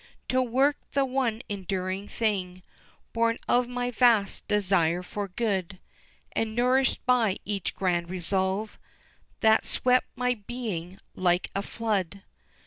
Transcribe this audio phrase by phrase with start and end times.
[0.29, 2.63] To work, the one enduring thing
[3.13, 5.77] Born of my vast desire for good,
[6.31, 8.79] And nourished by each grand resolve
[9.41, 12.23] That swept my being like a flood.